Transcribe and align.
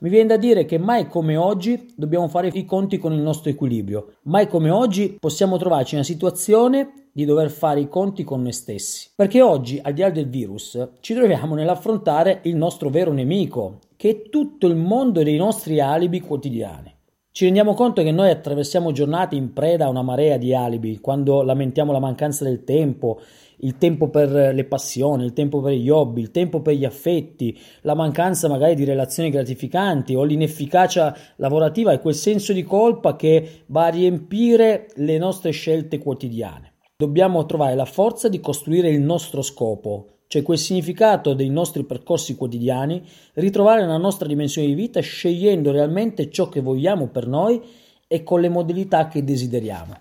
Mi 0.00 0.10
viene 0.10 0.28
da 0.28 0.36
dire 0.36 0.66
che 0.66 0.76
mai 0.76 1.08
come 1.08 1.36
oggi 1.36 1.94
dobbiamo 1.96 2.28
fare 2.28 2.48
i 2.52 2.66
conti 2.66 2.98
con 2.98 3.14
il 3.14 3.20
nostro 3.20 3.48
equilibrio, 3.48 4.16
mai 4.24 4.46
come 4.46 4.68
oggi 4.68 5.16
possiamo 5.18 5.56
trovarci 5.56 5.94
in 5.94 6.00
una 6.00 6.06
situazione 6.06 7.08
di 7.12 7.24
dover 7.24 7.50
fare 7.50 7.80
i 7.80 7.88
conti 7.88 8.22
con 8.22 8.42
noi 8.42 8.52
stessi. 8.52 9.08
Perché 9.14 9.40
oggi, 9.40 9.80
al 9.82 9.94
di 9.94 10.02
là 10.02 10.10
del 10.10 10.28
virus, 10.28 10.88
ci 11.00 11.14
troviamo 11.14 11.54
nell'affrontare 11.54 12.40
il 12.42 12.56
nostro 12.56 12.90
vero 12.90 13.14
nemico, 13.14 13.78
che 13.96 14.10
è 14.10 14.28
tutto 14.28 14.66
il 14.66 14.76
mondo 14.76 15.22
dei 15.22 15.38
nostri 15.38 15.80
alibi 15.80 16.20
quotidiani. 16.20 16.95
Ci 17.36 17.44
rendiamo 17.44 17.74
conto 17.74 18.02
che 18.02 18.12
noi 18.12 18.30
attraversiamo 18.30 18.92
giornate 18.92 19.36
in 19.36 19.52
preda 19.52 19.84
a 19.84 19.88
una 19.90 20.00
marea 20.00 20.38
di 20.38 20.54
alibi, 20.54 21.00
quando 21.00 21.42
lamentiamo 21.42 21.92
la 21.92 21.98
mancanza 21.98 22.44
del 22.44 22.64
tempo, 22.64 23.20
il 23.58 23.76
tempo 23.76 24.08
per 24.08 24.54
le 24.54 24.64
passioni, 24.64 25.26
il 25.26 25.34
tempo 25.34 25.60
per 25.60 25.74
gli 25.74 25.90
hobby, 25.90 26.22
il 26.22 26.30
tempo 26.30 26.62
per 26.62 26.72
gli 26.72 26.86
affetti, 26.86 27.54
la 27.82 27.94
mancanza 27.94 28.48
magari 28.48 28.74
di 28.74 28.84
relazioni 28.84 29.28
gratificanti 29.28 30.14
o 30.14 30.22
l'inefficacia 30.22 31.14
lavorativa 31.36 31.92
e 31.92 32.00
quel 32.00 32.14
senso 32.14 32.54
di 32.54 32.62
colpa 32.62 33.16
che 33.16 33.64
va 33.66 33.84
a 33.84 33.90
riempire 33.90 34.86
le 34.94 35.18
nostre 35.18 35.50
scelte 35.50 35.98
quotidiane. 35.98 36.72
Dobbiamo 36.96 37.44
trovare 37.44 37.74
la 37.74 37.84
forza 37.84 38.30
di 38.30 38.40
costruire 38.40 38.88
il 38.88 39.02
nostro 39.02 39.42
scopo, 39.42 40.15
cioè 40.28 40.42
quel 40.42 40.58
significato 40.58 41.34
dei 41.34 41.48
nostri 41.48 41.84
percorsi 41.84 42.36
quotidiani, 42.36 43.02
ritrovare 43.34 43.86
la 43.86 43.96
nostra 43.96 44.26
dimensione 44.26 44.68
di 44.68 44.74
vita 44.74 45.00
scegliendo 45.00 45.70
realmente 45.70 46.30
ciò 46.30 46.48
che 46.48 46.60
vogliamo 46.60 47.06
per 47.06 47.26
noi 47.26 47.62
e 48.06 48.22
con 48.22 48.40
le 48.40 48.48
modalità 48.48 49.08
che 49.08 49.24
desideriamo. 49.24 49.94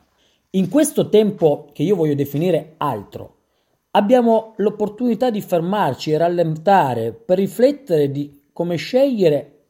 In 0.51 0.69
questo 0.69 1.09
tempo 1.09 1.67
che 1.73 1.83
io 1.83 1.95
voglio 1.95 2.15
definire 2.15 2.75
altro, 2.77 3.33
abbiamo 3.91 4.53
l'opportunità 4.57 5.29
di 5.29 5.41
fermarci 5.41 6.11
e 6.11 6.17
rallentare 6.17 7.11
per 7.13 7.37
riflettere 7.37 8.09
di 8.09 8.43
come 8.53 8.77
scegliere 8.77 9.67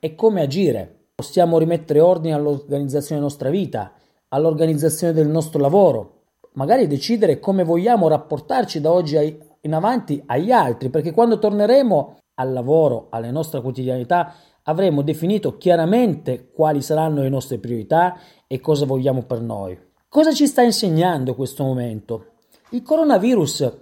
e 0.00 0.14
come 0.14 0.40
agire. 0.40 1.00
Possiamo 1.14 1.58
rimettere 1.58 2.00
ordine 2.00 2.34
all'organizzazione 2.34 3.20
della 3.20 3.30
nostra 3.30 3.50
vita, 3.50 3.92
all'organizzazione 4.28 5.12
del 5.12 5.28
nostro 5.28 5.60
lavoro, 5.60 6.22
magari 6.54 6.86
decidere 6.86 7.38
come 7.38 7.62
vogliamo 7.62 8.08
rapportarci 8.08 8.80
da 8.80 8.90
oggi 8.90 9.16
ai, 9.16 9.38
in 9.62 9.74
avanti 9.74 10.22
agli 10.26 10.50
altri, 10.50 10.90
perché 10.90 11.12
quando 11.12 11.38
torneremo 11.38 12.18
al 12.34 12.52
lavoro, 12.52 13.08
alle 13.10 13.30
nostre 13.30 13.60
quotidianità, 13.60 14.34
avremo 14.64 15.02
definito 15.02 15.56
chiaramente 15.56 16.50
quali 16.50 16.82
saranno 16.82 17.22
le 17.22 17.28
nostre 17.28 17.58
priorità 17.58 18.18
e 18.46 18.60
cosa 18.60 18.86
vogliamo 18.86 19.22
per 19.22 19.40
noi. 19.40 19.78
Cosa 20.08 20.32
ci 20.32 20.46
sta 20.46 20.62
insegnando 20.62 21.34
questo 21.34 21.64
momento? 21.64 22.26
Il 22.70 22.82
coronavirus 22.82 23.78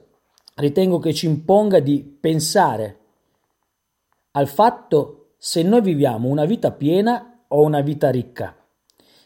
ritengo 0.56 0.98
che 0.98 1.12
ci 1.12 1.26
imponga 1.26 1.80
di 1.80 2.02
pensare 2.02 2.98
al 4.32 4.46
fatto 4.46 5.32
se 5.38 5.62
noi 5.62 5.80
viviamo 5.80 6.28
una 6.28 6.44
vita 6.44 6.70
piena 6.70 7.44
o 7.48 7.62
una 7.62 7.80
vita 7.80 8.10
ricca. 8.10 8.54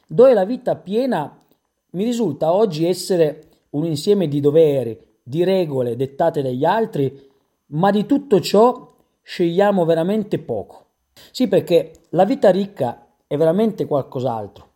Dove 0.07 0.33
la 0.33 0.45
vita 0.45 0.77
piena 0.77 1.43
mi 1.91 2.05
risulta 2.05 2.53
oggi 2.53 2.87
essere 2.87 3.49
un 3.71 3.85
insieme 3.85 4.29
di 4.29 4.41
doveri, 4.41 4.99
di 5.27 5.43
regole 5.43 5.97
dettate 5.97 6.43
dagli 6.43 6.65
altri, 6.65 7.31
ma 7.69 7.91
di 7.91 8.05
tutto 8.05 8.41
ciò 8.41 8.93
scegliamo 9.23 9.87
veramente 9.87 10.39
poco. 10.39 10.83
Sì, 11.31 11.49
perché 11.49 11.93
la 12.11 12.27
vita 12.27 12.51
ricca 12.51 13.07
è 13.27 13.37
veramente 13.37 13.87
qualcos'altro. 13.87 14.73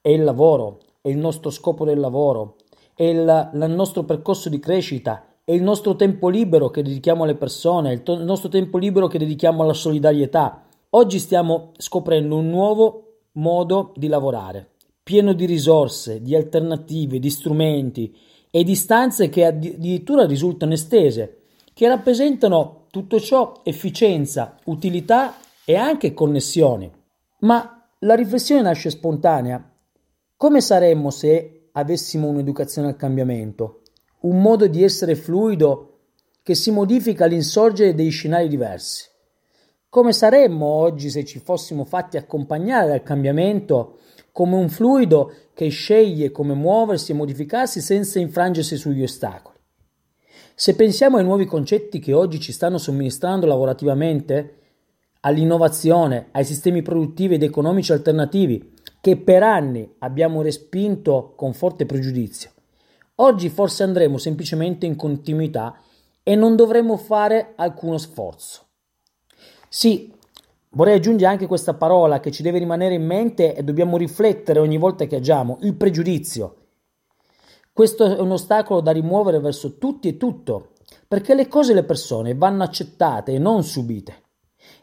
È 0.00 0.08
il 0.08 0.24
lavoro, 0.24 0.78
è 1.02 1.08
il 1.08 1.18
nostro 1.18 1.50
scopo 1.50 1.84
del 1.84 2.00
lavoro, 2.00 2.56
è 2.94 3.04
il, 3.04 3.50
il 3.52 3.70
nostro 3.70 4.04
percorso 4.04 4.48
di 4.48 4.58
crescita, 4.58 5.26
è 5.44 5.52
il 5.52 5.62
nostro 5.62 5.96
tempo 5.96 6.28
libero 6.28 6.70
che 6.70 6.82
dedichiamo 6.82 7.24
alle 7.24 7.34
persone, 7.34 7.92
il, 7.92 8.02
to- 8.02 8.14
il 8.14 8.24
nostro 8.24 8.48
tempo 8.48 8.78
libero 8.78 9.06
che 9.06 9.18
dedichiamo 9.18 9.62
alla 9.62 9.74
solidarietà. 9.74 10.64
Oggi 10.90 11.18
stiamo 11.18 11.72
scoprendo 11.76 12.36
un 12.36 12.48
nuovo 12.48 13.18
modo 13.32 13.92
di 13.96 14.08
lavorare, 14.08 14.70
pieno 15.02 15.34
di 15.34 15.44
risorse, 15.44 16.22
di 16.22 16.34
alternative, 16.34 17.18
di 17.18 17.30
strumenti, 17.30 18.16
e 18.50 18.64
distanze 18.64 19.28
che 19.28 19.44
addirittura 19.44 20.26
risultano 20.26 20.72
estese, 20.72 21.42
che 21.72 21.88
rappresentano 21.88 22.86
tutto 22.90 23.20
ciò 23.20 23.60
efficienza, 23.62 24.56
utilità 24.64 25.36
e 25.64 25.76
anche 25.76 26.12
connessioni. 26.12 26.90
Ma 27.40 27.88
la 28.00 28.14
riflessione 28.14 28.62
nasce 28.62 28.90
spontanea. 28.90 29.64
Come 30.36 30.60
saremmo 30.60 31.10
se 31.10 31.68
avessimo 31.72 32.28
un'educazione 32.28 32.88
al 32.88 32.96
cambiamento, 32.96 33.82
un 34.20 34.40
modo 34.42 34.66
di 34.66 34.82
essere 34.82 35.14
fluido 35.14 35.98
che 36.42 36.54
si 36.54 36.70
modifica 36.70 37.26
all'insorgere 37.26 37.94
dei 37.94 38.10
scenari 38.10 38.48
diversi? 38.48 39.08
Come 39.88 40.12
saremmo 40.12 40.66
oggi 40.66 41.10
se 41.10 41.24
ci 41.24 41.38
fossimo 41.38 41.84
fatti 41.84 42.16
accompagnare 42.16 42.88
dal 42.88 43.02
cambiamento 43.02 43.98
come 44.32 44.56
un 44.56 44.68
fluido 44.68 45.32
che 45.54 45.68
sceglie 45.68 46.30
come 46.30 46.54
muoversi 46.54 47.12
e 47.12 47.14
modificarsi 47.14 47.80
senza 47.80 48.18
infrangersi 48.18 48.76
sugli 48.76 49.02
ostacoli. 49.02 49.58
Se 50.54 50.74
pensiamo 50.74 51.16
ai 51.16 51.24
nuovi 51.24 51.46
concetti 51.46 51.98
che 51.98 52.12
oggi 52.12 52.38
ci 52.38 52.52
stanno 52.52 52.78
somministrando 52.78 53.46
lavorativamente, 53.46 54.56
all'innovazione, 55.20 56.28
ai 56.32 56.44
sistemi 56.44 56.82
produttivi 56.82 57.34
ed 57.34 57.42
economici 57.42 57.92
alternativi 57.92 58.74
che 59.00 59.16
per 59.16 59.42
anni 59.42 59.90
abbiamo 59.98 60.42
respinto 60.42 61.32
con 61.36 61.52
forte 61.52 61.86
pregiudizio, 61.86 62.50
oggi 63.16 63.48
forse 63.48 63.82
andremo 63.82 64.18
semplicemente 64.18 64.86
in 64.86 64.96
continuità 64.96 65.80
e 66.22 66.34
non 66.34 66.56
dovremo 66.56 66.96
fare 66.96 67.52
alcuno 67.56 67.98
sforzo. 67.98 68.66
Sì, 69.68 70.12
Vorrei 70.72 70.94
aggiungere 70.94 71.32
anche 71.32 71.48
questa 71.48 71.74
parola 71.74 72.20
che 72.20 72.30
ci 72.30 72.42
deve 72.42 72.58
rimanere 72.58 72.94
in 72.94 73.04
mente 73.04 73.56
e 73.56 73.64
dobbiamo 73.64 73.96
riflettere 73.96 74.60
ogni 74.60 74.78
volta 74.78 75.04
che 75.06 75.16
agiamo, 75.16 75.58
il 75.62 75.74
pregiudizio. 75.74 76.56
Questo 77.72 78.04
è 78.04 78.20
un 78.20 78.30
ostacolo 78.30 78.80
da 78.80 78.92
rimuovere 78.92 79.40
verso 79.40 79.78
tutti 79.78 80.06
e 80.06 80.16
tutto, 80.16 80.74
perché 81.08 81.34
le 81.34 81.48
cose 81.48 81.72
e 81.72 81.74
le 81.74 81.82
persone 81.82 82.36
vanno 82.36 82.62
accettate 82.62 83.32
e 83.32 83.38
non 83.38 83.64
subite. 83.64 84.22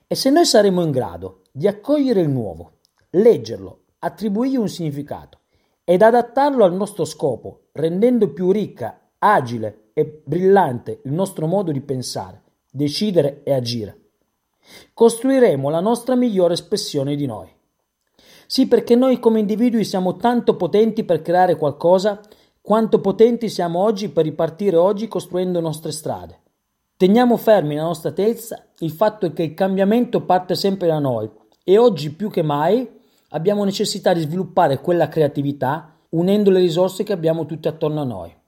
E 0.07 0.15
se 0.15 0.29
noi 0.29 0.45
saremo 0.45 0.83
in 0.83 0.91
grado 0.91 1.43
di 1.53 1.67
accogliere 1.67 2.19
il 2.19 2.29
nuovo, 2.29 2.79
leggerlo, 3.11 3.83
attribuirgli 3.99 4.57
un 4.57 4.67
significato 4.67 5.39
ed 5.85 6.01
adattarlo 6.01 6.65
al 6.65 6.73
nostro 6.73 7.05
scopo, 7.05 7.67
rendendo 7.71 8.33
più 8.33 8.51
ricca, 8.51 9.11
agile 9.19 9.91
e 9.93 10.21
brillante 10.25 10.99
il 11.05 11.13
nostro 11.13 11.47
modo 11.47 11.71
di 11.71 11.79
pensare, 11.79 12.41
decidere 12.69 13.41
e 13.43 13.53
agire, 13.53 14.06
Costruiremo 14.93 15.69
la 15.69 15.79
nostra 15.79 16.15
migliore 16.15 16.53
espressione 16.53 17.15
di 17.15 17.25
noi. 17.25 17.47
Sì, 18.45 18.67
perché 18.67 18.95
noi 18.95 19.19
come 19.19 19.39
individui 19.39 19.83
siamo 19.83 20.15
tanto 20.15 20.55
potenti 20.55 21.03
per 21.03 21.21
creare 21.21 21.55
qualcosa, 21.55 22.21
quanto 22.61 22.99
potenti 23.01 23.49
siamo 23.49 23.81
oggi 23.81 24.09
per 24.09 24.23
ripartire 24.23 24.77
oggi 24.77 25.07
costruendo 25.07 25.59
nostre 25.59 25.91
strade. 25.91 26.41
Teniamo 26.97 27.37
fermi 27.37 27.75
nella 27.75 27.87
nostra 27.87 28.11
testa 28.11 28.65
il 28.79 28.91
fatto 28.91 29.31
che 29.31 29.43
il 29.43 29.53
cambiamento 29.53 30.23
parte 30.23 30.55
sempre 30.55 30.87
da 30.87 30.99
noi 30.99 31.29
e 31.63 31.77
oggi 31.77 32.11
più 32.11 32.29
che 32.29 32.41
mai 32.41 32.89
abbiamo 33.29 33.63
necessità 33.63 34.13
di 34.13 34.21
sviluppare 34.21 34.81
quella 34.81 35.07
creatività 35.07 35.93
unendo 36.09 36.49
le 36.49 36.59
risorse 36.59 37.03
che 37.03 37.13
abbiamo 37.13 37.45
tutte 37.45 37.67
attorno 37.67 38.01
a 38.01 38.05
noi. 38.05 38.35